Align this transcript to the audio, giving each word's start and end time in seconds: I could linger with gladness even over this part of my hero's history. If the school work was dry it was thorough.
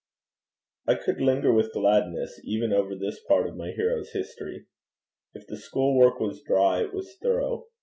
I 0.87 0.95
could 0.95 1.21
linger 1.21 1.53
with 1.53 1.73
gladness 1.73 2.41
even 2.43 2.73
over 2.73 2.95
this 2.95 3.19
part 3.27 3.45
of 3.45 3.55
my 3.55 3.69
hero's 3.69 4.09
history. 4.13 4.65
If 5.35 5.45
the 5.45 5.57
school 5.57 5.95
work 5.95 6.19
was 6.19 6.41
dry 6.41 6.79
it 6.81 6.91
was 6.91 7.15
thorough. 7.21 7.67